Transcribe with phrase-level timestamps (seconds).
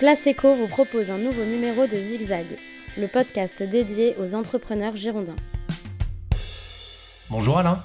[0.00, 2.46] Place Eco vous propose un nouveau numéro de Zigzag,
[2.96, 5.36] le podcast dédié aux entrepreneurs girondins.
[7.28, 7.84] Bonjour Alain.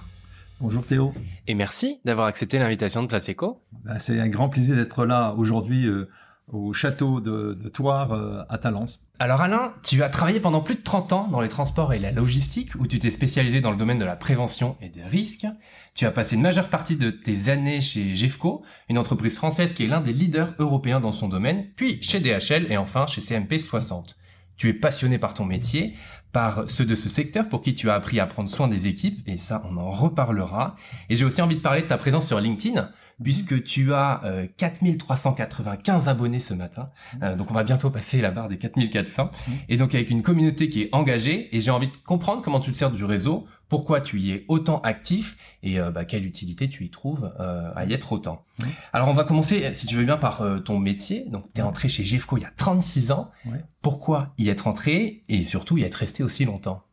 [0.62, 1.14] Bonjour Théo.
[1.46, 3.60] Et merci d'avoir accepté l'invitation de Place Eco.
[3.84, 6.08] Bah, c'est un grand plaisir d'être là aujourd'hui euh,
[6.52, 9.08] au château de, de Thouars euh, à Talence.
[9.18, 12.12] Alors Alain, tu as travaillé pendant plus de 30 ans dans les transports et la
[12.12, 15.48] logistique, où tu t'es spécialisé dans le domaine de la prévention et des risques.
[15.96, 19.86] Tu as passé une majeure partie de tes années chez Jeffco, une entreprise française qui
[19.86, 23.58] est l'un des leaders européens dans son domaine, puis chez DHL et enfin chez CMP
[23.58, 24.16] 60.
[24.58, 25.96] Tu es passionné par ton métier,
[26.32, 29.22] par ceux de ce secteur pour qui tu as appris à prendre soin des équipes,
[29.26, 30.76] et ça on en reparlera.
[31.10, 32.90] Et j'ai aussi envie de parler de ta présence sur LinkedIn,
[33.24, 36.90] puisque tu as euh, 4395 abonnés ce matin.
[37.24, 39.32] Euh, donc on va bientôt passer la barre des 4400.
[39.70, 42.72] Et donc avec une communauté qui est engagée, et j'ai envie de comprendre comment tu
[42.72, 46.70] te sers du réseau, pourquoi tu y es autant actif, et euh, bah, quelle utilité
[46.70, 48.44] tu y trouves euh, à y être autant.
[48.62, 48.68] Oui.
[48.94, 51.26] Alors on va commencer, si tu veux bien, par euh, ton métier.
[51.30, 53.32] Donc tu es entré chez Jeffco il y a 36 ans.
[53.46, 53.64] Ouais.
[53.82, 56.84] Pourquoi y être entré, et surtout y être resté aussi longtemps?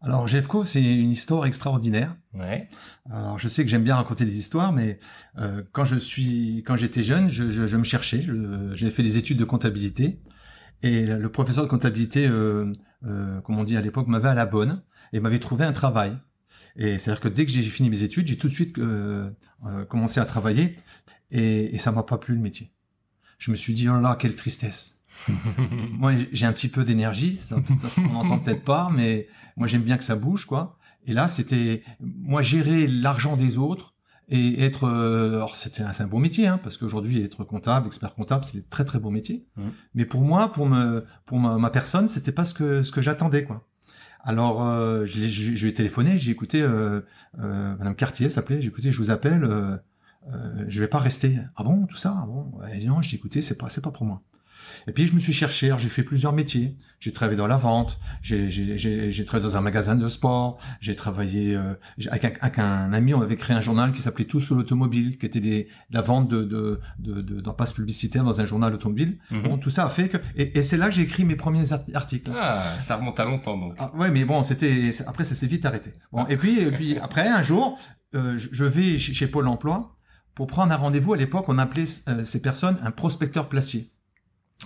[0.00, 2.16] Alors Jeffco, c'est une histoire extraordinaire.
[2.34, 2.68] Ouais.
[3.10, 4.98] Alors je sais que j'aime bien raconter des histoires, mais
[5.38, 8.24] euh, quand je suis, quand j'étais jeune, je, je, je me cherchais.
[8.74, 10.20] J'avais fait des études de comptabilité
[10.82, 12.72] et le professeur de comptabilité, euh,
[13.04, 14.82] euh, comme on dit à l'époque, m'avait à la bonne
[15.12, 16.16] et m'avait trouvé un travail.
[16.76, 19.30] Et c'est-à-dire que dès que j'ai fini mes études, j'ai tout de suite euh,
[19.66, 20.76] euh, commencé à travailler
[21.30, 22.72] et, et ça m'a pas plu le métier.
[23.38, 24.97] Je me suis dit oh là là quelle tristesse.
[25.92, 27.56] moi j'ai un petit peu d'énergie, ça,
[27.88, 30.78] ça, on n'entend peut-être pas, mais moi j'aime bien que ça bouge quoi.
[31.06, 33.94] Et là c'était moi gérer l'argent des autres
[34.28, 38.14] et être euh, alors c'était un, un beau métier hein, parce qu'aujourd'hui être comptable, expert
[38.14, 39.46] comptable, c'est un très très beau métier.
[39.56, 39.70] Mhm.
[39.94, 43.00] Mais pour moi, pour me pour ma, ma personne, c'était pas ce que ce que
[43.02, 43.66] j'attendais quoi.
[44.24, 47.00] Alors euh, je, l'ai- je, je lui ai téléphoné, j'ai écouté euh,
[47.38, 49.48] euh, Madame Cartier s'appelait, j'ai écouté, je vous appelle,
[50.66, 51.38] je vais pas rester.
[51.56, 52.52] Ah bon, tout ça, ah bon?
[52.78, 54.22] Dit non, j'ai écouté, c'est pas c'est pas pour moi.
[54.86, 56.76] Et puis je me suis cherché, j'ai fait plusieurs métiers.
[57.00, 61.74] J'ai travaillé dans la vente, j'ai travaillé dans un magasin de sport, j'ai travaillé euh,
[62.10, 65.16] avec, un, avec un ami, on avait créé un journal qui s'appelait Tout sur l'automobile,
[65.16, 68.74] qui était des, la vente de de de, de, d'en passe publicitaire dans un journal
[68.74, 69.18] automobile.
[69.30, 69.42] Mhm.
[69.42, 71.72] Bon, tout ça a fait que et, et c'est là que j'ai écrit mes premiers
[71.72, 72.32] art- articles.
[72.34, 73.74] Ah, ça remonte à longtemps donc.
[73.78, 75.92] Ah, ouais, mais bon, c'était après ça s'est vite arrêté.
[76.12, 77.78] Bon, et puis et puis après un jour,
[78.16, 79.96] euh, je vais chez, chez Pôle Emploi
[80.34, 81.12] pour prendre un rendez-vous.
[81.14, 83.88] À l'époque, on appelait euh, ces personnes un prospecteur placier.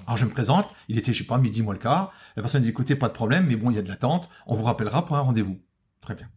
[0.06, 2.12] Alors je me présente, il était je sais pas midi moins le quart.
[2.36, 4.54] La personne dit écoutez pas de problème, mais bon il y a de l'attente, on
[4.54, 5.60] vous rappellera pour un rendez-vous.
[6.00, 6.28] Très bien.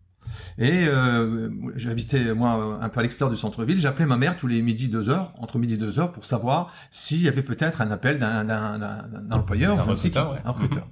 [0.58, 3.78] Et euh, j'habitais moi un peu à l'extérieur du centre-ville.
[3.78, 6.72] J'appelais ma mère tous les midis deux heures, entre midi et deux heures, pour savoir
[6.92, 10.42] s'il y avait peut-être un appel d'un employeur, Un recruteur, ouais.
[10.44, 10.90] un recruteur.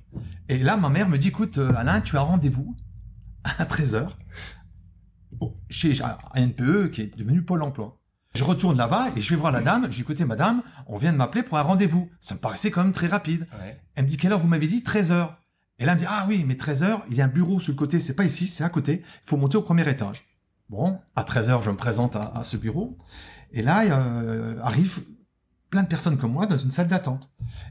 [0.49, 2.75] Et là, ma mère me dit, écoute, euh, Alain, tu as rendez-vous
[3.43, 4.09] à 13h
[5.69, 7.99] chez un NPE qui est devenu Pôle emploi.
[8.35, 9.87] Je retourne là-bas et je vais voir la dame.
[9.91, 12.09] J'ai écouté madame, on vient de m'appeler pour un rendez-vous.
[12.19, 13.47] Ça me paraissait quand même très rapide.
[13.59, 13.79] Ouais.
[13.95, 14.79] Elle me dit, quelle heure vous m'avez dit?
[14.81, 15.29] 13h.
[15.79, 17.73] Et là, elle me dit, ah oui, mais 13h, il y a un bureau sur
[17.73, 19.01] le côté, c'est pas ici, c'est à côté.
[19.05, 20.25] Il faut monter au premier étage.
[20.69, 22.97] Bon, à 13h, je me présente à, à ce bureau.
[23.51, 25.03] Et là, euh, arrive
[25.69, 27.29] plein de personnes comme moi dans une salle d'attente.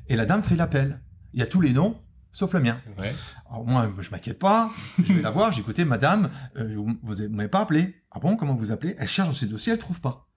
[0.09, 1.01] Et la dame fait l'appel.
[1.33, 2.01] Il y a tous les noms,
[2.31, 2.81] sauf le mien.
[2.99, 3.13] Ouais.
[3.51, 4.71] Alors moi, je m'inquiète pas,
[5.03, 7.97] je vais la voir, j'ai écouté, madame, euh, vous, vous m'avez pas appelé.
[8.13, 8.95] Ah bon, comment vous appelez?
[8.99, 10.29] Elle cherche dans ses dossiers, elle trouve pas.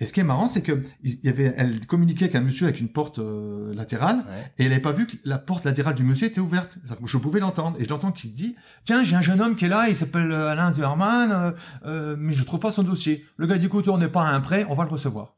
[0.00, 2.66] Et ce qui est marrant, c'est que il y avait, elle communiquait avec un monsieur
[2.66, 4.52] avec une porte euh, latérale, Ouais.
[4.58, 6.78] et elle n'avait pas vu que la porte latérale du monsieur était ouverte.
[6.88, 9.66] Que je pouvais l'entendre, et je l'entends qui dit, tiens, j'ai un jeune homme qui
[9.66, 11.50] est là, il s'appelle euh, Alain Zimmerman, euh,
[11.86, 13.24] euh, mais je trouve pas son dossier.
[13.36, 15.36] Le gars dit, écoute, on n'est pas à un prêt, on va le recevoir.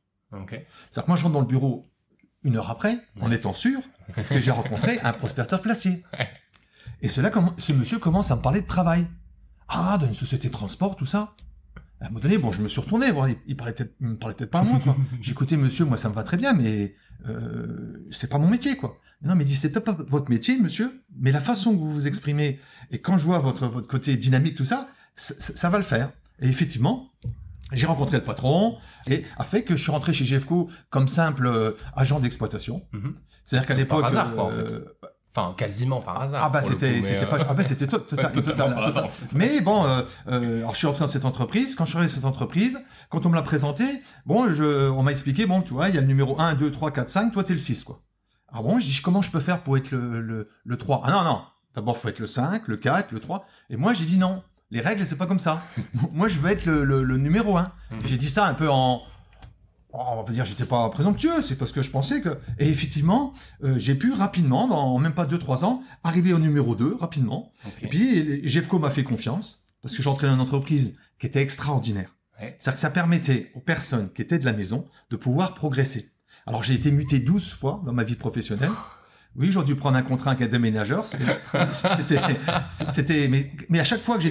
[0.91, 1.87] C'est-à-dire que moi, je rentre dans le bureau
[2.43, 3.81] une heure après, en étant sûr
[4.31, 6.03] que j'ai rencontré un prospecteur placier.
[6.19, 6.29] Ouais.
[7.03, 9.06] Et cela, ce monsieur commence à me parler de travail.
[9.69, 11.35] Ah, dans une société de transport, tout ça.
[12.01, 14.09] À un moment donné, bon, je me suis retourné, voir, il, il parlait peut-être, il
[14.09, 14.97] me parlait peut-être pas à moi, quoi.
[15.23, 16.95] J'ai écouté, monsieur, moi, ça me va très bien, mais
[17.27, 18.99] euh, c'est pas mon métier, quoi.
[19.23, 21.91] Non, mais il dit, c'est peut-être pas votre métier, monsieur, mais la façon que vous
[21.93, 25.79] vous exprimez, et quand je vois votre, votre côté dynamique, tout ça, ça, ça- va
[25.79, 26.11] le faire.
[26.41, 27.11] Et effectivement,
[27.73, 31.47] j'ai rencontré le patron, et a fait que je suis rentré chez Jeffco comme simple
[31.47, 32.87] euh, agent d'exploitation.
[32.93, 33.15] Mhm.
[33.47, 34.85] C'est-à-dire qu'à l'époque, hasard, quoi, en fait.
[35.38, 36.43] Euh, Enfin, quasiment par hasard.
[36.44, 39.11] ah bah c'était c'était euh, pas ah bah c'était to- total, total- total.
[39.35, 41.75] mais bon euh, euh, alors je suis rentré dans cette entreprise.
[41.75, 42.81] Quand je suis arrivé dans cette entreprise
[43.11, 43.85] quand on me l'a présenté
[44.25, 46.71] bon je on m'a expliqué bon tu vois il y a le numéro 1 2
[46.71, 48.00] 3 4 5 toi t'es le 6 quoi.
[48.53, 48.79] Ah bon?
[48.79, 51.43] Je dis comment je peux faire pour être le le, le 3 ah non non.
[51.75, 54.43] D'abord faut être le 5 le 4 le 3 et moi j'ai dit non.
[54.71, 55.62] Les règles c'est pas comme ça.
[56.12, 57.62] Moi je veux être le, le, le numéro 1
[57.93, 57.99] Mhm.
[58.05, 59.00] j'ai dit ça un peu en
[59.98, 63.32] on va dire j'étais pas présomptueux, c'est parce que je pensais que et effectivement
[63.64, 67.52] euh, j'ai pu rapidement dans même pas 2 3 ans arriver au numéro 2 rapidement
[67.82, 72.14] et puis Jeffco m'a fait confiance parce que j'entrais dans une entreprise qui était extraordinaire.
[72.40, 72.56] Ouais.
[72.58, 76.10] C'est-à-dire que ça permettait aux personnes qui étaient de la maison de pouvoir progresser.
[76.46, 78.70] Alors j'ai été muté 12 fois dans ma vie professionnelle.
[79.38, 81.05] Oui, j'aurais dû prendre un contrat avec un déménageur.
[81.73, 82.19] C'était,
[82.71, 84.25] c'était, mais, mais à chaque fois que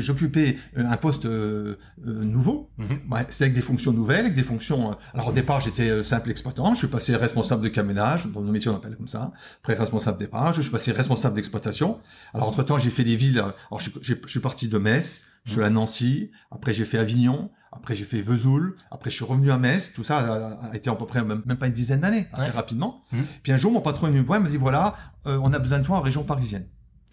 [0.00, 1.76] j'occupais euh, un poste euh,
[2.06, 3.26] euh, nouveau, mm-hmm.
[3.28, 4.96] c'était avec des fonctions nouvelles, avec des fonctions.
[5.14, 6.74] alors au départ, j'étais simple exploitant.
[6.74, 9.32] Je suis passé responsable de camionnage, dans nos métiers on appelle comme ça.
[9.62, 12.00] Après responsable départ, je suis passé responsable d'exploitation.
[12.34, 13.38] Alors entre temps, j'ai fait des villes.
[13.38, 16.30] Alors je, je suis parti de Metz, je suis à Nancy.
[16.50, 17.50] Après, j'ai fait Avignon.
[17.76, 18.76] Après, j'ai fait Vesoul.
[18.90, 19.92] Après, je suis revenu à Metz.
[19.92, 23.02] Tout ça a, été à peu près même, pas une dizaine d'années, assez rapidement.
[23.12, 23.18] Mmh.
[23.42, 24.96] Puis un jour, mon patron me voir, il m'a dit voilà,
[25.26, 26.66] euh, on a besoin de toi en région parisienne.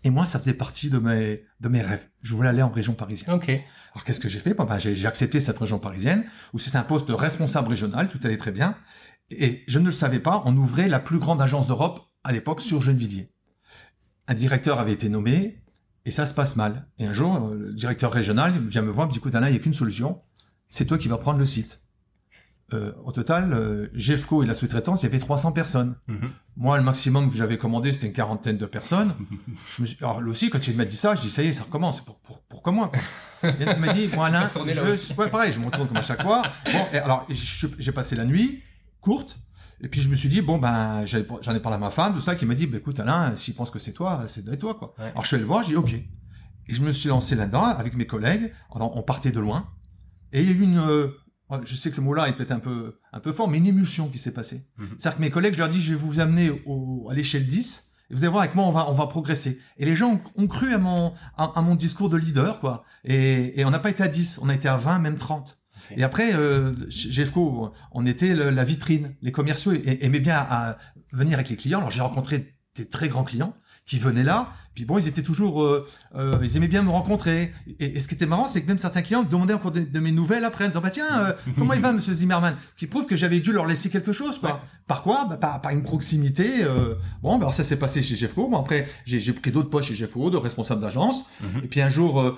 [0.05, 2.07] Et moi, ça faisait partie de mes de mes rêves.
[2.21, 3.35] Je voulais aller en région parisienne.
[3.35, 3.49] Ok.
[3.49, 4.53] Alors qu'est-ce que j'ai fait?
[4.53, 8.37] Ben, j'ai accepté cette région parisienne où c'était un poste de responsable régional, tout allait
[8.37, 8.75] très bien.
[9.29, 12.61] Et je ne le savais pas, on ouvrait la plus grande agence d'Europe à l'époque
[12.61, 13.31] sur Gennevilliers.
[14.27, 15.63] Un directeur avait été nommé
[16.05, 16.87] et ça se passe mal.
[16.97, 19.51] Et un jour, euh, le directeur régional vient me voir, me dit écoute Alain, il
[19.51, 20.21] n'y a qu'une solution,
[20.73, 21.81] c'est toi qui vas prendre le site.
[22.73, 25.95] Euh, au total, euh, GEFCO et la sous-traitance, il y avait 300 personnes.
[26.07, 26.31] Mhm.
[26.57, 29.13] Moi, le maximum que j'avais commandé, c'était une quarantaine de personnes.
[29.71, 30.03] je me suis...
[30.03, 32.03] Alors, là aussi, quand il m'a dit ça, je dis, ça y est, ça recommence.
[32.03, 32.91] Pour, pour, pour comment
[33.43, 35.13] Il m'a dit, moi, Alain, je...
[35.13, 36.41] ouais, pareil, je me retourne comme à chaque fois.
[36.65, 38.63] Bon, et alors, j'ai passé la nuit,
[38.99, 39.37] courte,
[39.79, 42.21] et puis je me suis dit, bon, ben, j'en ai parlé à ma femme, tout
[42.21, 44.73] ça, qui m'a dit, bah, écoute, Alain, s'il pense que c'est toi, c'est de toi,
[44.73, 44.95] quoi.
[44.97, 45.93] Alors, je suis allé le voir, j'ai dit, ok.
[45.93, 48.51] Et je me suis lancé là-dedans avec mes collègues.
[48.73, 49.69] Alors, on partait de loin.
[50.33, 51.07] Et il y a eu une, euh,
[51.63, 54.09] je sais que le mot-là est peut-être un peu, un peu fort, mais une émulsion
[54.09, 54.65] qui s'est passée.
[54.77, 54.87] Mhm.
[54.97, 57.91] C'est-à-dire que mes collègues, je leur dis, je vais vous amener au, à l'échelle 10,
[58.09, 59.59] et vous allez voir, avec moi, on va, on va progresser.
[59.77, 62.83] Et les gens ont, cru à mon, à, mon discours de leader, quoi.
[63.05, 65.63] Et, et on n'a pas été à 10, on a été à 20, même 30.
[65.91, 67.25] Et après, euh, chez
[67.91, 69.15] on était la vitrine.
[69.21, 70.77] Les commerciaux aimaient bien à
[71.11, 71.79] venir avec les clients.
[71.79, 75.63] Alors j'ai rencontré des très grands clients qui venaient là puis bon, ils étaient toujours,
[75.63, 77.53] euh, euh, ils aimaient bien me rencontrer.
[77.79, 80.11] Et, ce qui était marrant, c'est que même certains clients me demandaient encore de, mes
[80.11, 83.15] nouvelles après, en disant bah tiens, euh, comment il va, Monsieur Zimmerman Qui prouve que
[83.15, 84.61] j'avais dû leur laisser quelque chose, quoi.
[84.87, 85.25] Par quoi?
[85.29, 86.63] Bah, par, par, une proximité.
[86.63, 88.49] Euh, bon, bah, alors ça s'est passé chez Jeffco.
[88.49, 91.23] Bon après, j'ai pris d'autres postes chez Jeffco, de responsable d'agence.
[91.41, 91.63] Mhm.
[91.63, 92.35] Et puis un jour,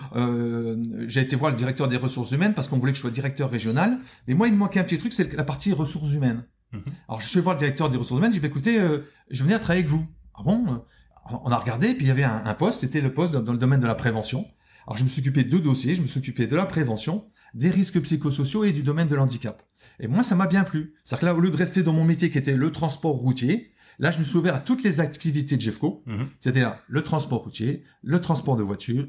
[1.08, 3.50] j'ai été voir le directeur des ressources humaines parce qu'on voulait que je sois directeur
[3.50, 4.00] régional.
[4.28, 6.44] Mais moi, il me manquait un petit truc, c'est la partie ressources humaines.
[6.74, 6.82] Mhm.
[7.08, 9.44] Alors je suis voir le directeur des ressources humaines, j'ai dit bah, écoutez, je vais
[9.44, 10.06] venir travailler avec vous.
[10.38, 10.82] Ah bon
[11.26, 13.80] on a regardé, puis il y avait un, poste, c'était le poste dans, le domaine
[13.80, 14.46] de la prévention.
[14.88, 17.26] Alors je me suis occupé de deux dossiers, je me suis occupé de la prévention,
[17.54, 19.64] des risques psychosociaux et du domaine de l'handicap.
[20.00, 20.94] Et moi, ça m'a bien plu.
[21.04, 23.72] C'est-à-dire que là, au lieu de rester dans mon métier qui était le transport routier,
[23.98, 26.04] là, je me suis ouvert à toutes les activités de Jeffco.
[26.40, 29.08] C'était là le transport routier, le transport de voitures,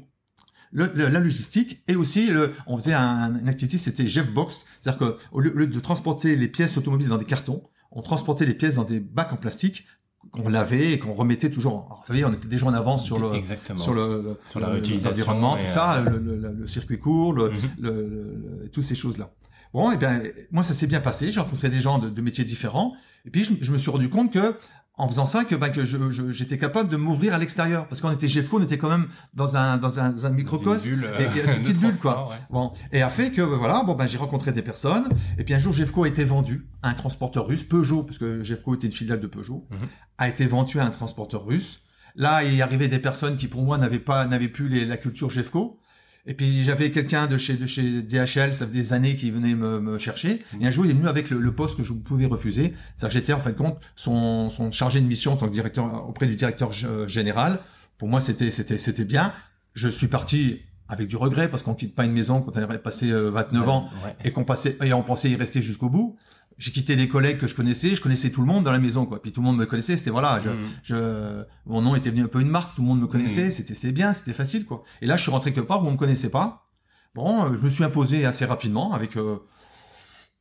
[0.71, 4.65] la logistique et aussi le, on faisait une activité, c'était Jeffbox.
[4.81, 8.75] C'est-à-dire qu'au lieu de transporter les pièces automobiles dans des cartons, on transportait les pièces
[8.75, 9.85] dans des bacs en plastique
[10.31, 11.85] qu'on lavait et qu'on remettait toujours.
[11.87, 13.41] Alors, vous savez, on était déjà en avance sur le
[13.77, 17.51] sur le, sur l'environnement, tout ça, euh, le, circuit court, le,
[18.71, 19.31] toutes ces choses là.
[19.73, 20.21] Bon, et eh bien
[20.51, 21.31] moi ça s'est bien passé.
[21.31, 22.93] J'ai rencontré des gens de, métiers différents
[23.25, 24.55] et puis je, me suis rendu compte que
[24.97, 28.27] en faisant ça que, bah, que j'étais capable de m'ouvrir à l'extérieur parce qu'on était
[28.27, 31.29] GEFCO, on était quand même dans un dans un, un microcosme et, une
[31.63, 32.29] petite bulle quoi.
[32.49, 35.07] Bon, et a fait que voilà, bon ben j'ai rencontré des personnes
[35.37, 38.43] et puis un jour GEFCO a été vendu à un transporteur russe Peugeot parce que
[38.43, 39.87] GEFCO était une filiale de Peugeot, mhm.
[40.17, 41.81] a été vendu à un transporteur russe.
[42.15, 44.97] Là, il y arrivait des personnes qui pour moi n'avaient pas n'avaient plus les, la
[44.97, 45.79] culture GEFCO
[46.29, 49.55] et puis j'avais quelqu'un de chez de chez DHL, ça fait des années qu'il venait
[49.55, 50.39] me, me, chercher.
[50.59, 52.73] Et un jour, il est venu avec le, poste que je pouvais refuser.
[52.97, 55.53] C'est-à-dire que j'étais en fin de compte son, son chargé de mission en tant que
[55.53, 56.73] directeur auprès du directeur
[57.07, 57.59] général.
[57.97, 59.33] Pour moi, c'était c'était c'était bien.
[59.73, 62.77] Je suis parti avec du regret parce qu'on quitte pas une maison quand on avait
[62.77, 63.89] passé 29 ans
[64.25, 66.17] et qu'on passait et on pensait y rester jusqu'au bout
[66.57, 69.05] j'ai quitté les collègues que je connaissais, je connaissais tout le monde dans la maison,
[69.05, 69.21] quoi.
[69.21, 70.55] Puis tout le monde me connaissait, c'était voilà, je, mm.
[70.83, 73.51] je, mon nom était venu un peu une marque, tout le monde me connaissait, mm.
[73.51, 74.83] c'était, bien, c'était facile, quoi.
[75.01, 76.67] Et là, je suis rentré quelque part où on me connaissait pas.
[77.13, 79.37] Bon, euh, je me suis imposé assez rapidement avec, euh,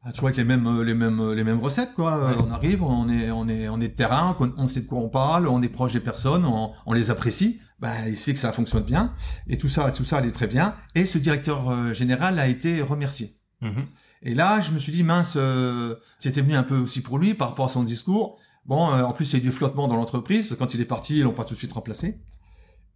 [0.05, 2.35] ah, tu vois, avec les mêmes, euh, les mêmes, les mêmes recettes, quoi.
[2.39, 5.11] On arrive, on est, on est, on est de terrain, on sait de quoi on
[5.11, 7.61] parle, on est proche des personnes, on, on les apprécie.
[7.79, 9.13] Ben, il se fait que ça fonctionne bien.
[9.49, 10.75] Et tout ça, tout ça allait très bien.
[10.95, 13.37] Et ce directeur général a été remercié.
[13.61, 13.85] Mm-hmm.
[14.23, 17.35] Et là, je me suis dit, mince, euh, c'était venu un peu aussi pour lui
[17.35, 18.39] par rapport à son discours.
[18.65, 20.75] Bon, euh, en plus, il y a eu du flottement dans l'entreprise, parce que quand
[20.75, 22.21] il est parti, ils l'ont pas tout de suite remplacé.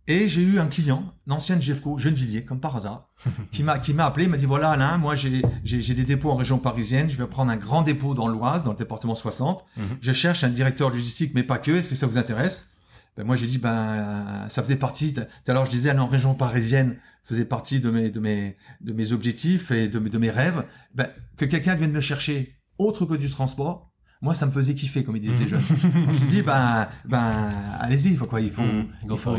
[0.08, 3.08] Et j'ai eu un client, un ancien Jeffco, Gennevilliers, comme par hasard,
[3.52, 6.30] qui m'a qui m'a appelé, il m'a dit voilà Alain, moi j'ai j'ai des dépôts
[6.30, 9.64] en région parisienne, je vais prendre un grand dépôt dans l'Oise, dans le département 60.
[9.76, 9.84] Mhm.
[10.00, 11.70] Je cherche un directeur logistique, mais pas que.
[11.70, 12.76] Est-ce que ça vous intéresse?
[13.16, 15.14] Ben, moi j'ai dit ben ça faisait partie.
[15.14, 18.56] Tout à l'heure je disais aller en région parisienne faisait partie de mes de mes
[18.80, 20.64] de mes objectifs et de mes de mes rêves.
[20.94, 23.90] Ben, que quelqu'un vienne me chercher autre que du transport,
[24.22, 25.62] moi ça me faisait kiffer comme ils disent les jeunes.
[25.68, 27.50] je me dit ben ben
[27.80, 29.36] allez-y, il faut quoi, il faut, mmh, il, faut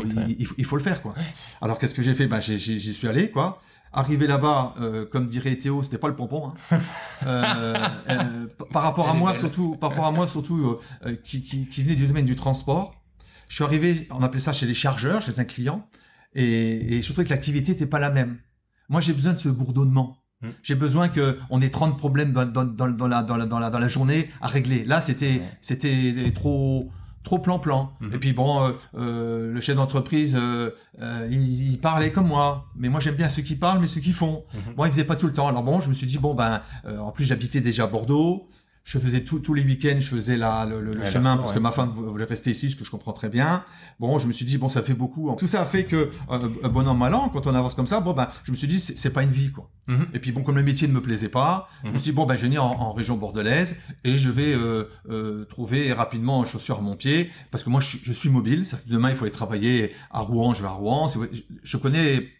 [0.58, 1.14] il, faut le faire quoi.
[1.60, 2.26] Alors qu'est-ce que j'ai fait?
[2.26, 3.60] Ben j'y suis allé quoi.
[3.92, 6.52] arrivé là-bas, euh, comme dirait Théo, c'était pas le pompon.
[6.70, 6.78] Hein.
[7.24, 10.80] Euh, euh, par rapport à moi, surtout, par rapport à moi, surtout,
[11.22, 13.00] qui, qui, qui venait du domaine du transport.
[13.46, 15.86] Je suis arrivé, on appelait ça chez les chargeurs, chez un client,
[16.34, 18.38] et, et je trouvais que l'activité n'était pas la même.
[18.88, 20.18] Moi, j'ai besoin de ce bourdonnement.
[20.42, 20.48] Mm.
[20.62, 23.58] J'ai besoin que on ait 30 problèmes dans, dans, dans, dans la, dans, la, dans,
[23.58, 24.84] la, dans la journée à régler.
[24.84, 25.42] Là, c'était Ouais.
[25.60, 26.90] c'était trop
[27.22, 27.92] trop plan-plan.
[28.00, 28.14] Mhm.
[28.14, 30.70] Et puis bon, euh, euh, le chef d'entreprise, euh,
[31.30, 32.66] il, il parlait comme moi.
[32.74, 34.44] Mais moi, j'aime bien ceux qui parlent, mais ceux qui font.
[34.52, 34.74] Mhm.
[34.76, 35.46] Moi, il faisait pas tout le temps.
[35.46, 38.48] Alors bon, je me suis dit bon ben, en plus j'habitais déjà à Bordeaux.
[38.84, 41.54] Je faisais tout- tous les week-ends, je faisais la, le, le- Ouais, chemin parce ouais.
[41.56, 43.64] que ma femme vou- voulait rester ici, ce que je comprends très bien.
[44.00, 45.32] Bon, je me suis dit bon, ça fait beaucoup.
[45.38, 48.00] Tout ça a fait que euh, bon an mal an, quand on avance comme ça,
[48.00, 49.70] bon ben, je me suis dit c'est pas une vie quoi.
[49.86, 50.08] Mhm.
[50.14, 51.98] Et puis bon, comme le métier ne me plaisait pas, je me Mhm.
[52.00, 54.84] suis dit bon ben, je vais venir en, en région bordelaise et je vais euh,
[55.08, 58.62] euh, trouver rapidement chaussures à mon pied parce que moi je, suis- je suis mobile.
[58.64, 61.06] Que demain il faut aller travailler à Rouen, je vais à Rouen.
[61.06, 61.18] Je,
[61.62, 62.30] je connais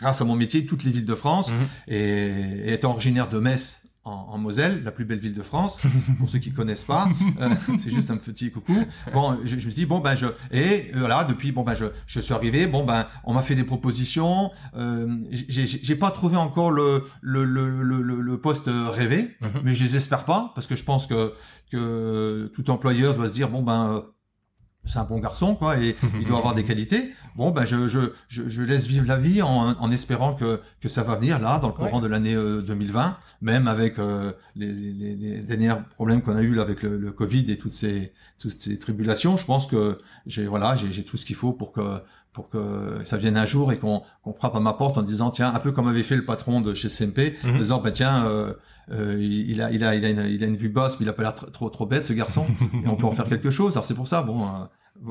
[0.00, 1.56] grâce à mon métier toutes les villes de France Mhm.
[1.86, 2.30] et,
[2.66, 5.78] et étant originaire de Metz en, en Moselle, la plus belle ville de France,
[6.18, 7.08] pour ceux qui connaissent pas,
[7.40, 8.76] euh, c'est juste un petit coucou.
[9.14, 11.74] Bon, je, je me suis dit bon ben je et euh, voilà depuis bon ben
[11.74, 16.36] je, je suis arrivé bon ben on m'a fait des propositions, euh, j'ai pas trouvé
[16.36, 19.60] encore le le, le, le, le- le poste rêvé, Mhm.
[19.64, 21.32] mais je les espère pas parce que je pense que
[21.70, 24.00] que tout employeur doit se dire bon ben euh,
[24.84, 27.12] c'est un bon garçon quoi et il doit avoir des qualités.
[27.36, 30.88] Bon ben je je je, je laisse vivre la vie en, en espérant que que
[30.88, 32.02] ça va venir là dans le courant Ouais.
[32.02, 36.54] de l'année euh, 2020, même avec euh, les, les, les derniers problèmes qu'on a eu
[36.54, 39.36] là avec le, le Covid et toutes ces toutes ces tribulations.
[39.36, 42.00] Je pense que j'ai voilà j'ai j'ai tout ce qu'il faut pour que
[42.32, 45.30] pour que ça vienne un jour et qu'on qu'on frappe à ma porte en disant
[45.30, 47.58] tiens un peu comme avait fait le patron de chez CMP en Mhm.
[47.58, 48.54] disant bah tiens euh,
[48.90, 51.08] euh, il a il a il a une, il a une vue basse mais il
[51.08, 52.44] a pas l'air tr- trop trop bête ce garçon
[52.84, 54.64] et on peut en faire quelque chose alors c'est pour ça bon euh,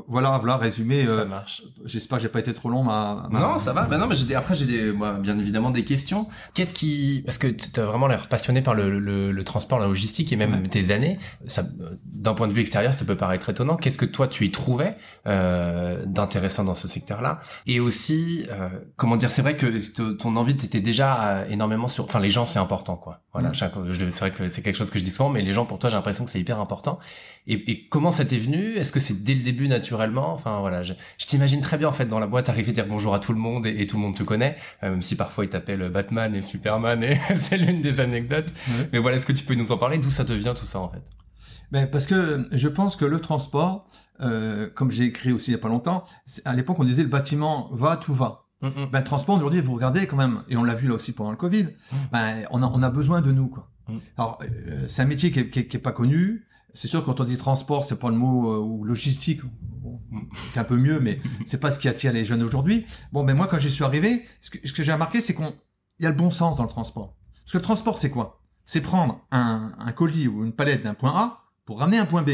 [0.08, 1.62] voilà voilà résumé Ça euh, marche.
[1.84, 3.86] j'espère que j'ai pas été trop long ma, ma- Non, ça va.
[3.86, 6.26] Ben non, mais j'ai des- après j'ai des, moi, bien évidemment des questions.
[6.54, 9.86] Qu'est-ce qui, parce que tu as vraiment l'air passionné par le, le, le transport, la
[9.86, 10.68] logistique et même Ouais.
[10.68, 11.18] tes années.
[11.46, 11.62] Ça,
[12.06, 13.76] d'un point de vue extérieur, ça peut paraître étonnant.
[13.76, 14.96] Qu'est-ce que toi tu y trouvais
[15.26, 17.40] euh, d'intéressant dans ce secteur-là?
[17.66, 22.04] Et aussi, euh, comment dire, c'est vrai que ton envie t'était déjà euh, énormément sur,
[22.04, 23.20] enfin les gens c'est important quoi.
[23.32, 23.54] Voilà, Mm.
[23.54, 25.88] c'est vrai que c'est quelque chose que je dis souvent, mais les gens pour toi
[25.90, 26.98] j'ai l'impression que c'est hyper important.
[27.48, 28.74] Et, et comment ça t'est venu?
[28.76, 30.32] Est-ce que c'est dès le début naturellement?
[30.32, 33.14] Enfin voilà, je, je t'imagine très bien en fait dans la boîte arriver dire bonjour
[33.14, 35.44] à tout le monde et, et tout le monde te connaît, euh, même si parfois
[35.44, 38.50] ils t'appellent Batman et Superman et c'est l'une des anecdotes.
[38.68, 38.88] Ouais.
[38.92, 39.98] Mais voilà, est-ce que tu peux nous en parler?
[39.98, 41.02] D'où ça te vient tout ça en fait?
[41.72, 43.88] Ben, parce que je pense que le transport
[44.20, 46.04] euh, comme j'ai écrit aussi il y a pas longtemps
[46.44, 49.74] à l'époque on disait le bâtiment va tout va Mm, ben, le transport aujourd'hui vous
[49.74, 51.96] regardez quand même et on l'a vu là aussi pendant le Covid Mm.
[52.12, 53.96] ben, on a on a besoin de nous quoi Mm.
[54.16, 57.04] alors euh, c'est un métier qui est, qui est- qui est pas connu c'est sûr
[57.04, 59.40] quand on dit transport c'est pas le mot euh, ou logistique
[60.52, 62.86] c'est un peu mieux mais c'est pas ce qui attire les jeunes aujourd'hui.
[63.12, 65.54] Bon ben moi quand j'y suis arrivé ce que, ce que j'ai remarqué c'est qu'on
[66.00, 67.14] y a le bon sens dans le transport.
[67.44, 68.40] Parce que le transport c'est quoi?
[68.64, 72.22] C'est prendre un, un colis ou une palette d'un point A pour ramener un point
[72.22, 72.30] B.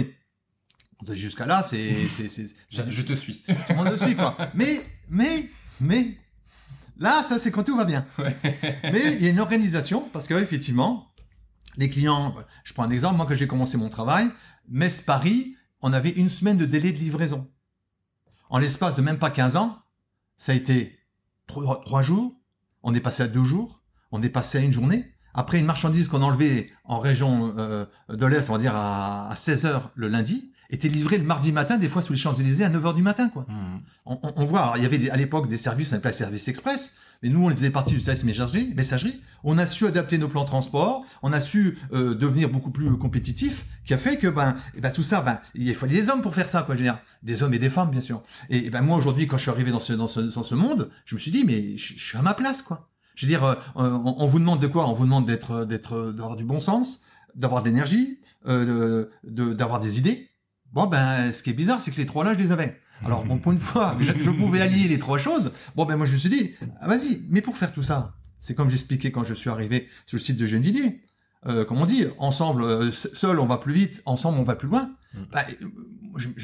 [1.10, 1.94] Jusqu'à là c'est
[2.68, 3.42] je, je te suis.
[3.42, 4.36] tout le monde suit quoi.
[4.54, 5.48] Mais mais
[5.80, 6.16] mais
[6.98, 8.06] là ça c'est quand tout va bien.
[8.84, 11.07] Mais il y a une organisation parce que effectivement
[11.78, 14.28] les clients je prends un exemple moi quand j'ai commencé mon travail
[14.68, 17.48] Metz Paris on avait une semaine de délai de livraison.
[18.50, 19.78] En l'espace de même pas 15 ans
[20.36, 20.98] ça a été
[21.46, 22.34] trois, trois jours
[22.82, 23.82] on est passé à deux jours
[24.12, 25.12] on est passé à une journée.
[25.34, 29.36] Après une marchandise qu'on enlevait en région euh, de l'Est on va dire à, à
[29.36, 32.68] 16 heures le lundi était livrée le mardi matin des fois sous les Champs-Élysées à
[32.70, 33.46] 9 heures du matin quoi.
[33.48, 33.82] Mm.
[34.06, 36.96] on, voit, alors, il y avait des- à l'époque des services, on appelait service express,
[37.22, 39.20] mais nous, on faisait partie du service messagerie, messagerie.
[39.44, 42.96] On a su adapter nos plans de transport, on a su euh, devenir beaucoup plus
[42.96, 46.22] compétitif, qui a fait que, ben, et ben tout ça, ben, il fallait des hommes
[46.22, 46.98] pour faire ça, quoi, je veux dire.
[47.22, 48.22] Des hommes et des femmes, bien sûr.
[48.50, 50.90] Et, ben moi, aujourd'hui, quand je suis arrivé dans ce, dans ce, dans ce monde,
[51.04, 52.88] je me suis dit, mais je, suis à ma place, quoi.
[53.14, 54.88] Je veux dire, euh, on, on vous demande de quoi?
[54.88, 57.02] On vous demande d'être, d'être, d'avoir du bon sens,
[57.34, 60.28] d'avoir de l'énergie, euh, d'avoir des idées.
[60.72, 62.80] Bon, ben, ce qui est bizarre, c'est que les trois là, je les avais.
[63.04, 65.52] Alors, bon, pour une fois, je, je pouvais allier les trois choses.
[65.76, 68.54] Bon, ben, moi, je me suis dit, ah, vas-y, mais pour faire tout ça, c'est
[68.54, 71.00] comme j'expliquais quand je suis arrivé sur le site de Gennevilliers.
[71.46, 74.68] Euh, comme on dit, ensemble, euh, seul, on va plus vite, ensemble, on va plus
[74.68, 74.90] loin.
[75.14, 75.18] Mm.
[75.32, 75.66] Bah, euh,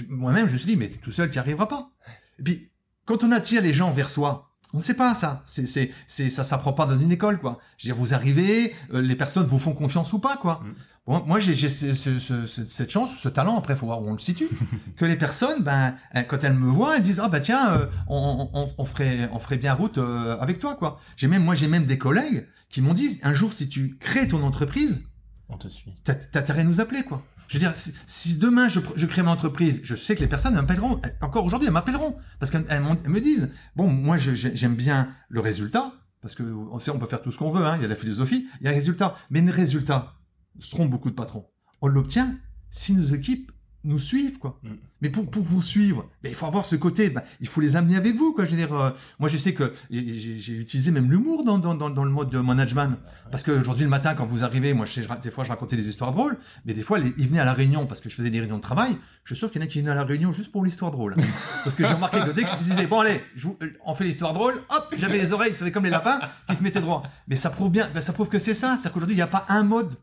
[0.08, 1.90] Moi-même, je me suis dit, mais tout seul, tu n'y arriveras pas.
[2.38, 2.70] Et puis,
[3.04, 5.40] quand on attire les gens vers soi, on ne sait pas ça.
[5.47, 7.59] C'est, c'est, c'est, ça s'apprend pas dans une école, quoi.
[7.78, 10.61] Je veux dire, vous arrivez, euh, les personnes vous font confiance ou pas, quoi.
[10.62, 10.73] Mm.
[11.07, 14.02] Bon, moi, j'ai, j'ai ce- ce- ce- ce- cette chance, ce talent, après, faut voir
[14.02, 14.49] où on le situe,
[14.97, 17.87] que les personnes, ben, euh, quand elles me voient, elles disent, ah, bah, tiens, euh,
[18.09, 20.99] on, on, on ferait, on ferait bien route euh, avec toi, quoi.
[21.16, 24.26] J'ai même, moi, j'ai même des collègues qui m'ont dit, un jour, si tu crées
[24.28, 25.04] ton entreprise,
[25.49, 25.95] On te suit.
[26.04, 27.23] t'as t'as intérêt à nous appeler, quoi.
[27.54, 31.00] Je veux dire, si, demain je, crée mon entreprise, je sais que les personnes m'appelleront,
[31.20, 36.34] encore aujourd'hui, elles m'appelleront, parce qu'elles me disent, bon, moi, j'aime bien le résultat, parce
[36.34, 37.94] que on sait, on peut faire tout ce qu'on veut, hein, il y a la
[37.94, 39.16] philosophie, il y a un résultat.
[39.30, 40.16] Mais le résultat,
[40.58, 41.46] se trompent beaucoup de patrons.
[41.80, 42.37] On l'obtient
[42.70, 43.52] si nos équipes
[43.85, 44.59] nous suivent, quoi.
[44.62, 44.69] Mm.
[45.03, 47.76] Mais pour, pour vous suivre, ben, il faut avoir ce côté, ben, il faut les
[47.76, 48.45] amener avec vous, quoi.
[48.47, 51.91] Je veux dire, euh, moi, je sais que j'ai utilisé même l'humour dans, dans, dans,
[51.91, 52.97] dans le mode de management.
[53.31, 55.76] Parce qu'aujourd'hui, le matin, quand vous arrivez, moi, je sais, je- des fois, je racontais
[55.76, 58.14] des histoires drôles, mais des fois, les- ils venaient à la réunion parce que je
[58.14, 58.97] faisais des réunions de travail.
[59.25, 60.91] Je suis sûr qu'il y en a qui venaient à la réunion juste pour l'histoire
[60.91, 61.14] drôle.
[61.64, 63.95] parce que j'ai remarqué que dès que je disais, bon, allez, je vous- euh, on
[63.95, 66.81] fait l'histoire drôle, hop, j'avais les oreilles, vous savez, comme les lapins, qui se mettaient
[66.81, 67.03] droit.
[67.29, 68.69] Mais ça prouve bien, ben, ça prouve que c'est ça.
[68.76, 69.95] C'est-à-dire qu'aujourd'hui, il n'y a pas un mode.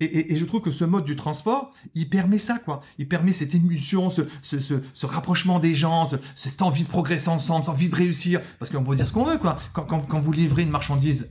[0.00, 2.82] Et, et- et je trouve que ce mode du transport, il permet ça, quoi.
[2.98, 6.88] Il permet cette émulsion, ce, ce, ce, ce rapprochement des gens, ce- cette envie de
[6.88, 8.40] progresser ensemble, cette envie de réussir.
[8.58, 9.58] Parce qu'on peut dire ce qu'on veut, quoi.
[9.72, 11.30] Quand, quand, quand vous livrez une marchandise,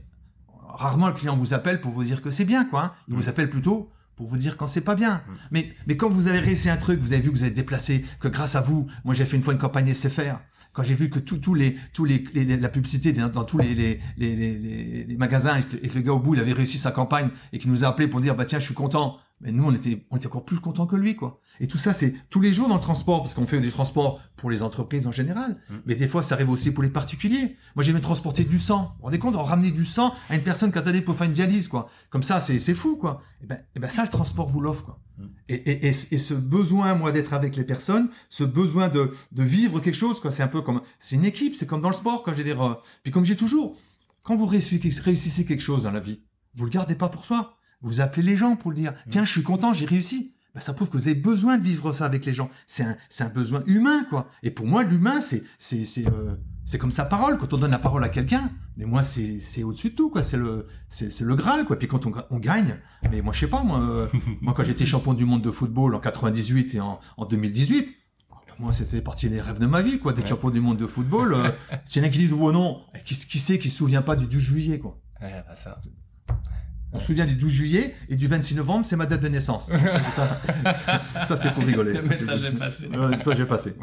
[0.76, 2.82] rarement le client vous appelle pour vous dire que c'est bien, quoi.
[2.82, 2.92] hein.
[3.08, 5.22] Il vous appelle plutôt pour vous dire quand c'est pas bien.
[5.50, 8.04] Mais, mais quand vous avez réussi un truc, vous avez vu que vous avez déplacé,
[8.20, 10.38] que grâce à vous, moi j'ai fait une fois une campagne SFR,
[10.74, 13.74] quand j'ai vu que tout- tous les, tous les, les- la publicité dans, tous les,
[13.74, 14.34] les, les,
[15.08, 17.30] les, magasins et que, et que le gars au bout il avait réussi sa campagne
[17.52, 19.72] et qu'il nous a appelé pour dire bah tiens je suis content, mais nous on
[19.74, 21.40] était, on était encore plus contents que lui quoi.
[21.60, 24.20] Et tout ça c'est tous les jours dans le transport parce qu'on fait des transports
[24.36, 25.74] pour les entreprises en général, Mm.
[25.86, 27.56] mais des fois ça arrive aussi pour les particuliers.
[27.76, 28.92] Moi j'ai même transporté du sang.
[28.94, 31.26] Vous vous rendez compte, on ramenait du sang à une personne qui attendait pour faire
[31.26, 31.90] une dialyse quoi.
[32.10, 33.22] Comme ça c'est fou quoi.
[33.42, 35.00] Et ben, et ben ça le transport vous l'offre quoi.
[35.18, 35.24] Mm.
[35.48, 39.42] Et, et, et, et ce besoin, moi, d'être avec les personnes, ce besoin de, de
[39.44, 41.94] vivre quelque chose, quoi, c'est un peu comme, c'est une équipe, c'est comme dans le
[41.94, 43.76] sport, quoi, je veux dire, euh, puis comme j'ai toujours,
[44.22, 46.24] quand vous réussissez, réussissez quelque chose dans la vie,
[46.56, 49.30] vous le gardez pas pour soi, vous appelez les gens pour le dire, tiens, je
[49.30, 50.32] suis content, j'ai réussi.
[50.54, 52.48] Ben, ça prouve que vous avez besoin de vivre ça avec les gens.
[52.68, 54.30] C'est un, un besoin humain, quoi.
[54.44, 57.38] Et pour moi, l'humain, c'est, c'est, c'est, euh, c'est comme sa parole.
[57.38, 60.22] Quand on donne la parole à quelqu'un, mais moi, c'est, c'est au-dessus de tout, quoi.
[60.22, 61.76] C'est le, c'est, le Graal, quoi.
[61.76, 62.76] Puis quand on, on gagne,
[63.10, 64.06] mais moi, je sais pas, moi, euh,
[64.40, 67.92] moi, quand j'étais champion du monde de football en 98 et en, en 2018,
[68.46, 70.30] pour moi, c'était partie des rêves de ma vie, quoi, d'être Ouais.
[70.30, 71.34] champion du monde de football.
[71.34, 71.50] Euh,
[71.84, 74.14] S'il y en a qui disent, oh non, qui, qui sait qui se souvient pas
[74.14, 75.00] du 12 juillet, quoi.
[75.20, 75.80] Ouais, bah ça.
[76.94, 79.66] On se souvient du 12 juillet et du 26 novembre, c'est ma date de naissance.
[80.12, 80.40] ça,
[80.72, 81.92] ça, ça, c'est pour rigoler.
[81.94, 82.88] Le Ça, message est passé.
[83.20, 83.74] Ça, j'ai passé.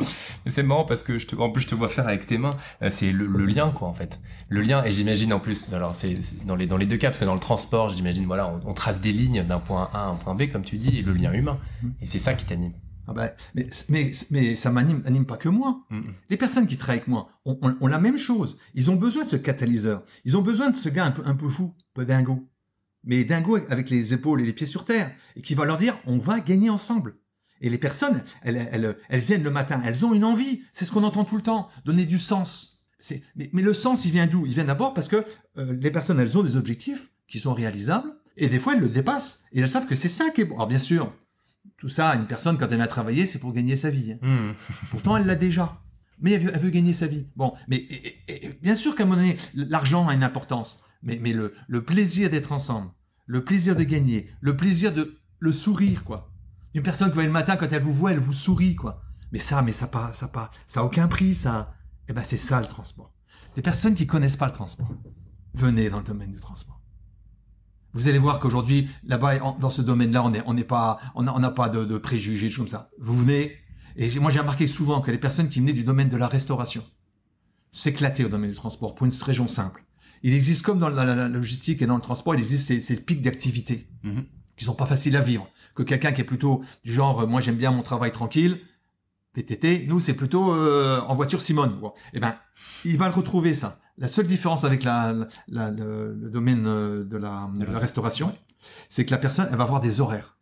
[0.46, 2.38] Mais c'est marrant parce que je te, en plus je te vois faire avec tes
[2.38, 4.19] mains, euh, c'est le, le lien quoi en fait.
[4.50, 7.19] Le lien et j'imagine en plus, alors c'est dans les dans les deux cas parce
[7.19, 10.08] que dans le transport, j'imagine voilà, on, on trace des lignes d'un point A à
[10.08, 11.60] un point B comme tu dis et le lien humain.
[11.84, 11.93] Mhm.
[12.02, 12.74] Et c'est ça qui t'anime.
[13.08, 15.82] Ah ben, mais, mais, mais ça m'anime anime pas que moi.
[16.30, 18.58] Les personnes qui travaillent avec moi ont, ont- ont la même chose.
[18.74, 20.04] Ils ont besoin de ce catalyseur.
[20.24, 22.47] Ils ont besoin de ce gars un peu, un peu fou, un peu dingo.
[23.03, 25.11] Mais dingo avec les épaules et les pieds sur terre.
[25.35, 27.15] Et qui va leur dire, on va gagner ensemble.
[27.61, 30.63] Et les personnes, elles, elles, elles viennent le matin, elles ont une envie.
[30.73, 31.69] C'est ce qu'on entend tout le temps.
[31.85, 32.83] Donner du sens.
[32.99, 34.45] C'est, mais, mais le sens, il vient d'où?
[34.45, 35.23] Il vient d'abord parce que
[35.57, 38.11] euh, les personnes, elles ont des objectifs qui sont réalisables.
[38.37, 39.45] Et des fois, elles le dépassent.
[39.51, 40.55] Et elles savent que c'est ça qui est bon.
[40.55, 41.13] Alors bien sûr,
[41.77, 44.13] tout ça, une personne, quand elle vient travailler, c'est pour gagner sa vie.
[44.13, 44.17] hein.
[44.21, 44.53] Mhm.
[44.91, 45.81] Pourtant, elle l'a déjà.
[46.19, 47.25] Mais elle veut, elle veut gagner sa vie.
[47.35, 50.81] Bon, mais et- et- et bien sûr qu'à un moment donné, l'argent a une importance.
[51.03, 52.91] Mais, mais le, plaisir d'être ensemble,
[53.25, 56.31] le plaisir de gagner, le plaisir de le sourire, quoi.
[56.73, 59.01] Une personne qui va le matin, quand elle vous voit, elle vous sourit, quoi.
[59.31, 61.73] Mais ça, mais ça pas, ça pas, ça a aucun prix, ça.
[62.07, 63.13] Eh ben, c'est ça le transport.
[63.55, 64.93] Les personnes qui connaissent pas le transport,
[65.53, 66.81] venez dans le domaine du transport.
[67.93, 71.97] Vous allez voir qu'aujourd'hui, là-bas, dans ce domaine-là, on n'est pas, on n'a pas de,
[71.97, 72.89] préjugés, comme ça.
[72.99, 73.57] Vous venez,
[73.97, 76.83] et moi j'ai remarqué souvent que les personnes qui venaient du domaine de la restauration
[77.71, 79.83] s'éclataient au domaine du transport pour une raison simple.
[80.23, 82.79] Il existe comme dans la, la- la logistique et dans le transport, il existe ces,
[82.79, 84.25] ces pics d'activité Mhm.
[84.57, 85.47] qui sont pas faciles à vivre.
[85.75, 88.60] Que quelqu'un qui est plutôt du genre, euh, moi j'aime bien mon travail tranquille,
[89.34, 91.77] PTT, nous c'est plutôt euh, en voiture Simone.
[91.79, 92.36] Bon, eh ben,
[92.84, 93.79] il va le retrouver ça.
[93.97, 95.13] La seule différence avec la,
[95.47, 98.34] le, le domaine euh, de la, de restauration, Ouais.
[98.89, 100.38] c'est que la personne, elle va avoir des horaires.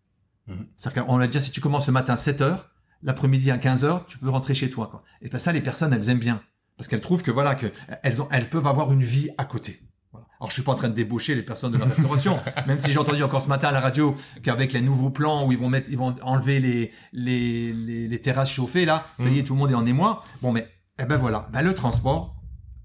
[0.47, 0.65] Mhm.
[0.75, 2.69] C'est-à-dire qu'on l'a dit, si tu commences le matin à 7 heures,
[3.03, 4.87] l'après-midi à 15 heures, tu peux rentrer chez toi.
[4.87, 5.03] Quoi.
[5.21, 6.41] Et ben ça, les personnes, elles aiment bien.
[6.79, 7.67] Parce qu'elles trouvent que voilà, que
[8.03, 9.81] elles, ont, elles peuvent avoir une vie à côté.
[10.13, 10.25] Voilà.
[10.39, 12.91] Alors je suis pas en train de débaucher les personnes de la restauration, même si
[12.93, 15.67] j'ai entendu encore ce matin à la radio qu'avec les nouveaux plans où ils vont
[15.69, 19.53] mettre, ils vont enlever les les, les, les terrasses chauffées là, ça y est, tout
[19.55, 20.23] le monde est en émoi.
[20.41, 20.67] Bon, mais
[21.01, 22.37] eh ben voilà, ben, le transport,